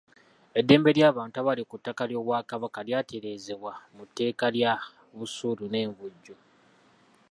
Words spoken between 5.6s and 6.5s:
n’envujjo.